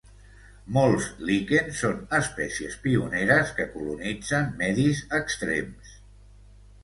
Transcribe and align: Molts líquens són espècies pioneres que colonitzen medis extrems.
Molts 0.77 1.07
líquens 1.29 1.81
són 1.83 1.99
espècies 2.19 2.77
pioneres 2.85 3.51
que 3.59 3.67
colonitzen 3.75 4.49
medis 4.63 5.03
extrems. 5.21 5.93